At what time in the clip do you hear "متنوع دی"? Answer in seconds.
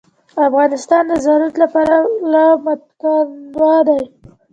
2.65-4.01